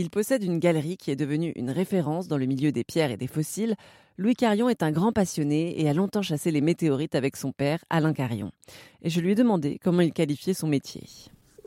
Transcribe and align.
Il 0.00 0.10
possède 0.10 0.44
une 0.44 0.60
galerie 0.60 0.96
qui 0.96 1.10
est 1.10 1.16
devenue 1.16 1.52
une 1.56 1.70
référence 1.70 2.28
dans 2.28 2.36
le 2.36 2.46
milieu 2.46 2.70
des 2.70 2.84
pierres 2.84 3.10
et 3.10 3.16
des 3.16 3.26
fossiles. 3.26 3.74
Louis 4.16 4.36
Carion 4.36 4.68
est 4.68 4.84
un 4.84 4.92
grand 4.92 5.10
passionné 5.10 5.82
et 5.82 5.88
a 5.88 5.92
longtemps 5.92 6.22
chassé 6.22 6.52
les 6.52 6.60
météorites 6.60 7.16
avec 7.16 7.34
son 7.34 7.50
père, 7.50 7.84
Alain 7.90 8.12
Carion. 8.12 8.52
Et 9.02 9.10
je 9.10 9.20
lui 9.20 9.32
ai 9.32 9.34
demandé 9.34 9.80
comment 9.82 10.02
il 10.02 10.12
qualifiait 10.12 10.54
son 10.54 10.68
métier. 10.68 11.02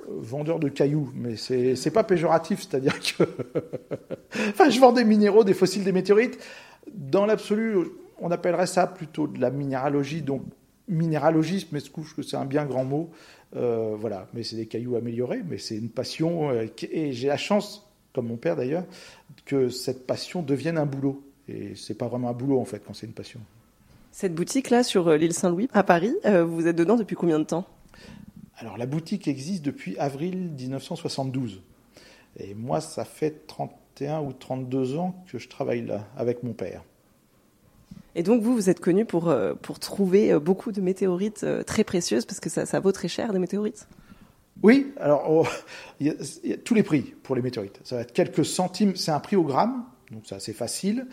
Vendeur 0.07 0.59
de 0.59 0.69
cailloux, 0.69 1.11
mais 1.13 1.35
c'est 1.35 1.91
pas 1.91 2.05
péjoratif, 2.05 2.61
c'est-à-dire 2.61 2.97
que. 3.01 3.23
enfin, 4.51 4.69
je 4.69 4.79
vends 4.79 4.93
des 4.93 5.03
minéraux, 5.03 5.43
des 5.43 5.53
fossiles, 5.53 5.83
des 5.83 5.91
météorites. 5.91 6.39
Dans 6.89 7.25
l'absolu, 7.25 7.79
on 8.17 8.31
appellerait 8.31 8.65
ça 8.65 8.87
plutôt 8.87 9.27
de 9.27 9.41
la 9.41 9.51
minéralogie, 9.51 10.21
donc 10.21 10.43
minéralogisme, 10.87 11.67
mais 11.73 11.81
je 11.81 11.91
trouve 11.91 12.15
que 12.15 12.21
c'est 12.21 12.37
un 12.37 12.45
bien 12.45 12.63
grand 12.63 12.85
mot. 12.85 13.09
Euh, 13.57 13.93
voilà, 13.99 14.29
mais 14.33 14.43
c'est 14.43 14.55
des 14.55 14.67
cailloux 14.67 14.95
améliorés, 14.95 15.41
mais 15.45 15.57
c'est 15.57 15.75
une 15.75 15.89
passion. 15.89 16.51
Euh, 16.51 16.67
et 16.89 17.11
j'ai 17.11 17.27
la 17.27 17.35
chance, 17.35 17.90
comme 18.13 18.27
mon 18.27 18.37
père 18.37 18.55
d'ailleurs, 18.55 18.85
que 19.45 19.69
cette 19.69 20.05
passion 20.05 20.41
devienne 20.41 20.77
un 20.77 20.85
boulot. 20.85 21.23
Et 21.47 21.73
c'est 21.75 21.95
pas 21.95 22.07
vraiment 22.07 22.29
un 22.29 22.33
boulot 22.33 22.59
en 22.59 22.65
fait 22.65 22.81
quand 22.85 22.93
c'est 22.93 23.07
une 23.07 23.13
passion. 23.13 23.39
Cette 24.11 24.35
boutique 24.35 24.69
là 24.69 24.83
sur 24.83 25.07
euh, 25.07 25.17
l'île 25.17 25.33
Saint-Louis 25.33 25.69
à 25.73 25.83
Paris, 25.83 26.13
vous 26.45 26.67
êtes 26.67 26.75
dedans 26.75 26.95
depuis 26.95 27.15
combien 27.15 27.39
de 27.39 27.45
temps? 27.45 27.65
Alors 28.57 28.77
la 28.77 28.85
boutique 28.85 29.27
existe 29.27 29.63
depuis 29.63 29.97
avril 29.97 30.51
1972. 30.57 31.61
Et 32.37 32.53
moi, 32.53 32.81
ça 32.81 33.05
fait 33.05 33.47
31 33.47 34.21
ou 34.21 34.33
32 34.33 34.97
ans 34.97 35.15
que 35.27 35.37
je 35.37 35.49
travaille 35.49 35.85
là 35.85 36.07
avec 36.15 36.43
mon 36.43 36.53
père. 36.53 36.83
Et 38.15 38.23
donc 38.23 38.41
vous, 38.41 38.53
vous 38.53 38.69
êtes 38.69 38.79
connu 38.79 39.05
pour, 39.05 39.29
euh, 39.29 39.53
pour 39.61 39.79
trouver 39.79 40.33
euh, 40.33 40.39
beaucoup 40.39 40.71
de 40.71 40.81
météorites 40.81 41.43
euh, 41.43 41.63
très 41.63 41.83
précieuses, 41.83 42.25
parce 42.25 42.39
que 42.39 42.49
ça, 42.49 42.65
ça 42.65 42.79
vaut 42.79 42.91
très 42.91 43.07
cher 43.07 43.31
des 43.31 43.39
météorites? 43.39 43.87
Oui, 44.63 44.93
alors 44.97 45.25
oh, 45.27 45.47
il, 45.99 46.07
y 46.07 46.53
a, 46.53 46.57
tous 46.57 46.73
les 46.73 46.83
prix 46.83 47.13
pour 47.23 47.35
les 47.35 47.41
météorites. 47.41 47.79
Ça 47.83 47.95
va 47.95 48.01
être 48.01 48.13
quelques 48.13 48.45
centimes, 48.45 48.95
c'est 48.95 49.11
un 49.11 49.19
prix 49.19 49.35
au 49.35 49.43
gramme, 49.43 49.85
donc 50.11 50.23
c'est 50.25 50.35
assez 50.35 50.53
facile, 50.53 51.07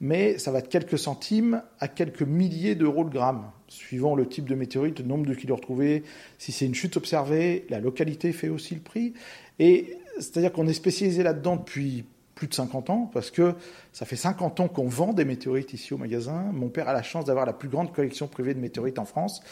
mais 0.00 0.38
ça 0.38 0.52
va 0.52 0.60
être 0.60 0.68
quelques 0.68 0.98
centimes 0.98 1.62
à 1.80 1.88
quelques 1.88 2.22
milliers 2.22 2.74
d'euros 2.74 3.02
le 3.02 3.10
gramme, 3.10 3.50
suivant 3.68 4.14
le 4.14 4.26
type 4.26 4.48
de 4.48 4.54
météorite, 4.54 5.00
le 5.00 5.06
nombre 5.06 5.26
de 5.26 5.34
kilos 5.34 5.58
retrouvés, 5.58 6.04
si 6.38 6.52
c'est 6.52 6.64
une 6.64 6.74
chute 6.74 6.96
observée, 6.96 7.66
la 7.68 7.80
localité 7.80 8.32
fait 8.32 8.48
aussi 8.48 8.74
le 8.74 8.80
prix. 8.80 9.12
Et 9.58 9.98
c'est-à-dire 10.16 10.52
qu'on 10.52 10.66
est 10.66 10.74
spécialisé 10.74 11.22
là-dedans 11.22 11.56
depuis 11.56 12.04
plus 12.34 12.48
de 12.48 12.54
50 12.54 12.90
ans, 12.90 13.10
parce 13.12 13.30
que 13.30 13.54
ça 13.92 14.06
fait 14.06 14.16
50 14.16 14.60
ans 14.60 14.68
qu'on 14.68 14.88
vend 14.88 15.12
des 15.12 15.24
météorites 15.24 15.72
ici 15.72 15.94
au 15.94 15.98
magasin. 15.98 16.50
Mon 16.52 16.68
père 16.68 16.88
a 16.88 16.92
la 16.92 17.02
chance 17.02 17.24
d'avoir 17.24 17.46
la 17.46 17.52
plus 17.52 17.68
grande 17.68 17.92
collection 17.92 18.28
privée 18.28 18.54
de 18.54 18.60
météorites 18.60 18.98
en 18.98 19.04
France. 19.04 19.42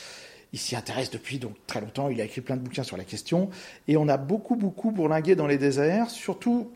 Il 0.53 0.59
s'y 0.59 0.77
intéresse 0.77 1.11
depuis 1.11 1.39
donc 1.39 1.55
très 1.67 1.81
longtemps, 1.81 2.09
il 2.09 2.21
a 2.21 2.25
écrit 2.25 2.43
plein 2.43 2.57
de 2.57 2.63
bouquins 2.63 2.83
sur 2.83 2.97
la 2.97 3.05
question, 3.05 3.49
et 3.89 3.97
on 3.97 4.09
a 4.09 4.19
beaucoup, 4.19 4.57
beaucoup 4.57 4.91
bourlingué 4.91 5.35
dans 5.35 5.47
les 5.47 5.59
déserts, 5.59 6.11
surtout 6.11 6.71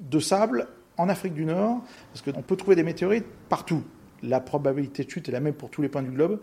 de 0.00 0.18
sable 0.18 0.66
en 0.96 1.08
Afrique 1.08 1.34
du 1.34 1.44
Nord, 1.44 1.82
parce 2.12 2.22
qu'on 2.22 2.42
peut 2.42 2.56
trouver 2.56 2.76
des 2.76 2.82
météorites 2.82 3.26
partout. 3.48 3.84
La 4.22 4.40
probabilité 4.40 5.04
de 5.04 5.10
chute 5.10 5.28
est 5.28 5.32
la 5.32 5.40
même 5.40 5.54
pour 5.54 5.70
tous 5.70 5.80
les 5.80 5.88
points 5.88 6.02
du 6.02 6.10
globe, 6.10 6.40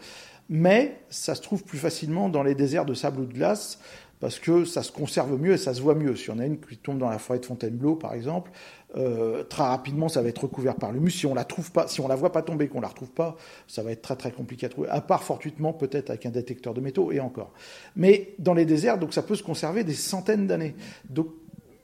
mais 0.49 1.01
ça 1.09 1.35
se 1.35 1.41
trouve 1.41 1.63
plus 1.63 1.77
facilement 1.77 2.29
dans 2.29 2.41
les 2.41 2.55
déserts 2.55 2.85
de 2.85 2.93
sable 2.93 3.19
ou 3.19 3.25
de 3.25 3.33
glace, 3.33 3.79
parce 4.19 4.39
que 4.39 4.65
ça 4.65 4.83
se 4.83 4.91
conserve 4.91 5.39
mieux 5.39 5.53
et 5.53 5.57
ça 5.57 5.73
se 5.73 5.81
voit 5.81 5.95
mieux. 5.95 6.15
Si 6.15 6.29
on 6.29 6.39
a 6.39 6.45
une 6.45 6.59
qui 6.59 6.77
tombe 6.77 6.97
dans 6.97 7.09
la 7.09 7.19
forêt 7.19 7.39
de 7.39 7.45
Fontainebleau, 7.45 7.95
par 7.95 8.13
exemple, 8.13 8.51
euh, 8.95 9.43
très 9.43 9.63
rapidement, 9.63 10.09
ça 10.09 10.21
va 10.21 10.29
être 10.29 10.43
recouvert 10.43 10.75
par 10.75 10.91
l'humus. 10.91 11.11
Si 11.11 11.25
on 11.25 11.33
la 11.33 11.43
trouve 11.43 11.71
pas, 11.71 11.87
si 11.87 12.01
on 12.01 12.07
la 12.07 12.15
voit 12.15 12.31
pas 12.31 12.41
tomber, 12.41 12.67
qu'on 12.67 12.81
la 12.81 12.87
retrouve 12.87 13.11
pas, 13.11 13.35
ça 13.67 13.83
va 13.83 13.91
être 13.91 14.01
très 14.01 14.15
très 14.15 14.31
compliqué 14.31 14.65
à 14.65 14.69
trouver. 14.69 14.89
À 14.89 15.01
part 15.01 15.23
fortuitement, 15.23 15.73
peut-être 15.73 16.09
avec 16.09 16.25
un 16.25 16.31
détecteur 16.31 16.73
de 16.73 16.81
métaux 16.81 17.11
et 17.11 17.19
encore. 17.19 17.53
Mais 17.95 18.33
dans 18.39 18.53
les 18.53 18.65
déserts, 18.65 18.97
donc 18.97 19.13
ça 19.13 19.21
peut 19.21 19.35
se 19.35 19.43
conserver 19.43 19.83
des 19.83 19.93
centaines 19.93 20.47
d'années. 20.47 20.75
Donc 21.09 21.27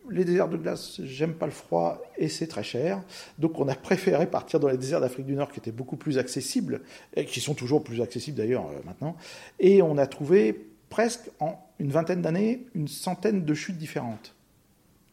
les 0.09 0.25
déserts 0.25 0.49
de 0.49 0.57
glace, 0.57 0.99
j'aime 1.03 1.33
pas 1.33 1.45
le 1.45 1.51
froid 1.51 2.01
et 2.17 2.27
c'est 2.27 2.47
très 2.47 2.63
cher. 2.63 3.01
Donc 3.37 3.59
on 3.59 3.67
a 3.67 3.75
préféré 3.75 4.27
partir 4.27 4.59
dans 4.59 4.67
les 4.67 4.77
déserts 4.77 5.01
d'Afrique 5.01 5.25
du 5.25 5.35
Nord 5.35 5.51
qui 5.51 5.59
étaient 5.59 5.71
beaucoup 5.71 5.97
plus 5.97 6.17
accessibles, 6.17 6.81
et 7.15 7.25
qui 7.25 7.39
sont 7.39 7.53
toujours 7.53 7.83
plus 7.83 8.01
accessibles 8.01 8.37
d'ailleurs 8.37 8.65
euh, 8.67 8.81
maintenant. 8.85 9.15
Et 9.59 9.81
on 9.81 9.97
a 9.97 10.07
trouvé 10.07 10.72
presque 10.93 11.31
en 11.39 11.57
une 11.79 11.89
vingtaine 11.89 12.21
d'années 12.21 12.67
une 12.75 12.87
centaine 12.87 13.45
de 13.45 13.53
chutes 13.55 13.79
différentes 13.79 14.35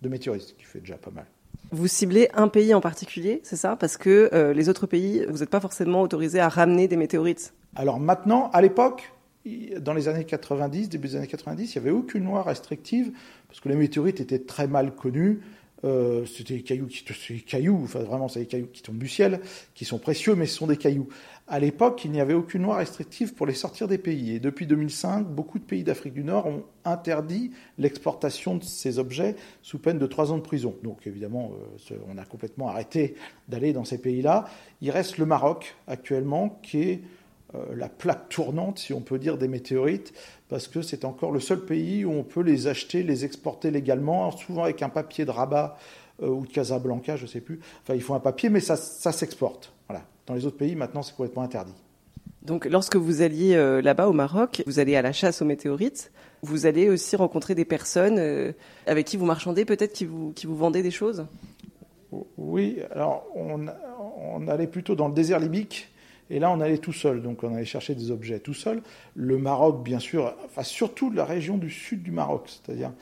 de 0.03 0.11
météorites, 0.11 0.49
ce 0.49 0.53
qui 0.53 0.65
fait 0.65 0.81
déjà 0.81 0.99
pas 0.99 1.11
mal. 1.11 1.25
Vous 1.71 1.89
ciblez 1.89 2.29
un 2.35 2.49
pays 2.49 2.75
en 2.75 2.83
particulier, 2.83 3.41
c'est 3.45 3.57
ça? 3.57 3.77
Parce 3.77 3.97
que 3.97 4.29
euh, 4.35 4.53
les 4.53 4.69
autres 4.69 4.87
pays, 4.87 5.25
vous 5.31 5.39
n'êtes 5.39 5.49
pas 5.49 5.59
forcément 5.59 6.03
autorisé 6.03 6.39
à 6.39 6.51
ramener 6.51 6.87
des 6.87 6.99
météorites. 6.99 7.55
Alors 7.77 7.99
maintenant, 7.99 8.51
à 8.53 8.61
l'époque, 8.61 9.11
dans 9.79 9.95
les 9.95 10.09
années 10.09 10.27
90, 10.27 10.91
début 10.91 11.09
des 11.09 11.17
années 11.17 11.27
90, 11.27 11.75
il 11.75 11.79
n'y 11.79 11.89
avait 11.89 11.97
aucune 11.97 12.27
loi 12.27 12.43
restrictive, 12.43 13.13
parce 13.49 13.61
que 13.61 13.71
les 13.71 13.75
météorites 13.75 14.21
étaient 14.21 14.39
très 14.39 14.67
mal 14.67 14.95
connues. 14.95 15.41
Euh, 15.85 16.27
c'était 16.27 16.55
des 16.55 16.63
cailloux 16.63 16.87
qui, 16.87 17.05
des 17.05 17.41
cailloux, 17.41 17.81
enfin 17.85 18.01
vraiment, 18.01 18.29
c'est 18.29 18.41
des 18.41 18.47
cailloux 18.47 18.69
qui 18.73 18.83
tombent 18.83 18.99
du 18.99 19.09
ciel, 19.09 19.41
qui 19.75 19.85
sont 19.85 19.99
précieux, 19.99 20.35
mais 20.35 20.47
ce 20.47 20.57
sont 20.57 20.67
des 20.67 20.77
cailloux. 20.77 21.09
À 21.49 21.59
l'époque, 21.59 22.03
il 22.05 22.13
n'y 22.13 22.21
avait 22.21 22.35
aucune 22.35 22.63
loi 22.63 22.77
restrictive 22.77 23.35
pour 23.35 23.47
les 23.47 23.55
sortir 23.55 23.89
des 23.89 23.99
pays. 23.99 24.37
Et 24.37 24.41
depuis 24.41 24.67
2005, 24.67 25.27
beaucoup 25.27 25.59
de 25.59 25.65
pays 25.65 25.83
d'Afrique 25.83 26.13
du 26.13 26.23
Nord 26.23 26.47
ont 26.47 26.63
interdit 26.85 27.51
l'exportation 27.79 28.57
de 28.57 28.63
ces 28.63 28.99
objets 28.99 29.37
sous 29.63 29.79
peine 29.79 29.99
de 29.99 30.07
trois 30.07 30.33
ans 30.33 30.37
de 30.37 30.43
prison. 30.43 30.77
Donc 30.83 31.07
évidemment, 31.07 31.53
euh, 31.91 31.97
on 32.09 32.19
a 32.19 32.25
complètement 32.25 32.69
arrêté 32.69 33.15
d'aller 33.49 33.73
dans 33.73 33.85
ces 33.85 33.99
pays-là. 33.99 34.45
Il 34.81 34.91
reste 34.91 35.19
le 35.19 35.27
Maroc 35.27 35.75
actuellement, 35.87 36.61
qui 36.63 36.83
est 36.83 37.01
la 37.75 37.89
plaque 37.89 38.29
tournante, 38.29 38.79
si 38.79 38.93
on 38.93 39.01
peut 39.01 39.19
dire, 39.19 39.37
des 39.37 39.49
météorites, 39.49 40.13
parce 40.49 40.69
que 40.69 40.83
c'est 40.83 41.05
encore 41.05 41.33
le 41.33 41.41
seul 41.41 41.61
pays 41.61 42.05
où 42.05 42.13
on 42.13 42.23
peut 42.23 42.43
les 42.43 42.67
acheter, 42.67 43.03
les 43.03 43.25
exporter 43.25 43.71
légalement, 43.71 44.31
souvent 44.31 44.65
avec 44.65 44.83
un 44.83 44.89
papier 44.89 45.25
de 45.25 45.31
Rabat 45.31 45.77
euh, 46.23 46.29
ou 46.29 46.47
de 46.47 46.53
Casablanca, 46.53 47.17
je 47.17 47.23
ne 47.23 47.29
sais 47.29 47.41
plus. 47.41 47.61
Enfin, 47.83 47.95
il 47.95 48.03
faut 48.03 48.15
un 48.15 48.21
papier, 48.21 48.51
mais 48.51 48.61
ça, 48.61 48.77
ça 48.77 49.13
s'exporte. 49.13 49.73
Voilà. 49.89 50.05
Dans 50.27 50.35
les 50.35 50.47
autres 50.47 50.57
pays, 50.57 50.77
maintenant, 50.77 51.03
c'est 51.03 51.15
complètement 51.15 51.43
interdit. 51.43 51.75
Donc, 52.43 52.65
lorsque 52.67 52.97
vous 52.97 53.23
alliez 53.23 53.55
euh, 53.55 53.83
là-bas 53.83 54.09
au 54.09 54.13
Maroc, 54.13 54.63
vous 54.67 54.79
allez 54.79 54.97
à 54.97 55.03
la 55.03 55.13
chasse 55.13 55.43
aux 55.43 55.45
météorites. 55.45 56.11
Vous 56.43 56.67
allez 56.67 56.89
aussi 56.89 57.17
rencontrer 57.17 57.55
des 57.55 57.67
personnes 57.67 58.55
avec 58.87 59.07
qui 59.07 59.19
vous 59.19 59.27
marchandez, 59.27 59.67
peut-être 59.67 59.93
qui 59.93 60.07
vous, 60.07 60.33
qui 60.33 60.47
vous 60.47 60.57
vendaient 60.57 60.83
des 60.83 60.91
choses? 60.91 61.27
Oui, 62.39 62.79
alors 62.93 63.27
on, 63.37 63.67
on 64.19 64.49
allait 64.49 64.67
plutôt 64.67 64.95
dans 64.95 65.09
le 65.09 65.13
désert 65.13 65.39
libique 65.39 65.90
et 66.31 66.39
là, 66.39 66.51
on 66.51 66.61
allait 66.61 66.79
tout 66.79 66.93
seul, 66.93 67.23
donc 67.23 67.43
on 67.43 67.55
allait 67.55 67.65
chercher 67.65 67.95
des 67.95 68.11
objets 68.13 68.39
tout 68.39 68.55
seul. 68.55 68.83
Le 69.15 69.37
Maroc, 69.37 69.83
bien 69.83 69.99
sûr, 69.99 70.35
enfin 70.45 70.63
surtout 70.63 71.11
la 71.11 71.25
région 71.25 71.59
du 71.59 71.71
sud 71.71 72.03
du 72.03 72.13
Maroc, 72.13 72.45
c'est-à-dire 72.47 72.93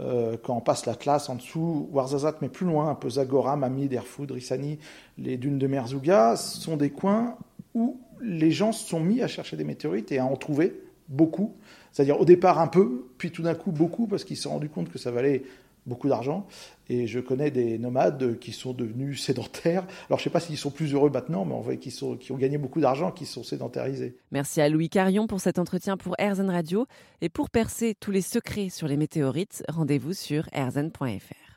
euh, 0.00 0.36
quand 0.42 0.56
on 0.56 0.60
passe 0.60 0.86
la 0.86 0.94
classe 0.94 1.28
en 1.28 1.34
dessous, 1.34 1.88
Ouarzazate, 1.92 2.40
mais 2.40 2.48
plus 2.48 2.66
loin, 2.66 2.88
un 2.88 2.94
peu 2.94 3.10
Zagora, 3.10 3.56
Mamid, 3.56 3.92
Erfoud, 3.92 4.30
Rissani, 4.30 4.78
les 5.18 5.36
dunes 5.36 5.58
de 5.58 5.66
Merzouga, 5.66 6.36
sont 6.36 6.76
des 6.76 6.90
coins 6.90 7.36
où 7.74 8.00
les 8.22 8.50
gens 8.50 8.72
se 8.72 8.88
sont 8.88 9.00
mis 9.00 9.20
à 9.20 9.28
chercher 9.28 9.56
des 9.56 9.64
météorites 9.64 10.10
et 10.10 10.18
à 10.18 10.24
en 10.24 10.36
trouver 10.36 10.80
beaucoup. 11.08 11.54
C'est-à-dire 11.92 12.20
au 12.20 12.24
départ 12.24 12.60
un 12.60 12.68
peu, 12.68 13.08
puis 13.18 13.30
tout 13.30 13.42
d'un 13.42 13.54
coup 13.54 13.72
beaucoup, 13.72 14.06
parce 14.06 14.24
qu'ils 14.24 14.36
se 14.36 14.44
sont 14.44 14.50
rendus 14.50 14.68
compte 14.70 14.90
que 14.90 14.98
ça 14.98 15.10
valait 15.10 15.42
beaucoup 15.86 16.08
d'argent. 16.08 16.46
Et 16.88 17.06
je 17.06 17.20
connais 17.20 17.50
des 17.50 17.78
nomades 17.78 18.38
qui 18.38 18.52
sont 18.52 18.72
devenus 18.72 19.22
sédentaires. 19.22 19.84
Alors 20.08 20.18
je 20.18 20.22
ne 20.22 20.24
sais 20.24 20.30
pas 20.30 20.40
s'ils 20.40 20.58
sont 20.58 20.70
plus 20.70 20.92
heureux 20.92 21.10
maintenant, 21.10 21.44
mais 21.44 21.54
on 21.54 21.60
voit 21.60 21.76
qu'ils 21.76 21.92
qui 22.18 22.32
ont 22.32 22.36
gagné 22.36 22.58
beaucoup 22.58 22.80
d'argent, 22.80 23.10
qui 23.10 23.26
sont 23.26 23.42
sédentarisés. 23.42 24.16
Merci 24.32 24.60
à 24.60 24.68
Louis 24.68 24.88
Carion 24.88 25.26
pour 25.26 25.40
cet 25.40 25.58
entretien 25.58 25.96
pour 25.96 26.14
AirZen 26.18 26.50
Radio. 26.50 26.86
Et 27.20 27.28
pour 27.28 27.50
percer 27.50 27.94
tous 27.98 28.10
les 28.10 28.22
secrets 28.22 28.68
sur 28.70 28.88
les 28.88 28.96
météorites, 28.96 29.62
rendez-vous 29.68 30.12
sur 30.12 30.48
airzen.fr. 30.52 31.49